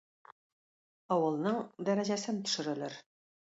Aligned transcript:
Авылның 1.15 1.59
дәрәҗәсен 1.91 2.41
төшерәләр. 2.49 2.99